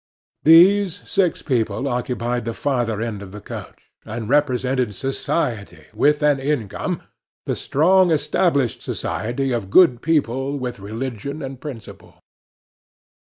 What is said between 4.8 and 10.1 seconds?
Society with an income the strong, established society of good